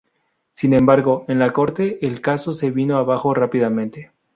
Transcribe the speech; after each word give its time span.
Sin 0.53 0.73
embargo, 0.73 1.25
en 1.27 1.37
la 1.37 1.53
corte 1.53 1.99
el 2.07 2.21
caso 2.21 2.55
se 2.55 2.71
vino 2.71 2.97
abajo 2.97 3.35
rápidamente. 3.35 4.11